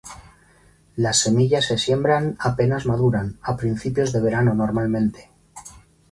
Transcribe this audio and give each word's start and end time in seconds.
Las 0.95 1.19
semillas 1.19 1.65
se 1.65 1.77
siembran 1.77 2.35
apenas 2.39 2.87
maduran, 2.87 3.37
a 3.43 3.55
principios 3.55 4.11
de 4.11 4.19
verano 4.19 4.55
normalmente. 4.55 5.29